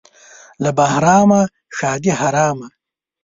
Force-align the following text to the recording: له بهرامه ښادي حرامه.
له 0.63 0.69
بهرامه 0.77 1.41
ښادي 1.77 2.11
حرامه. 2.19 2.67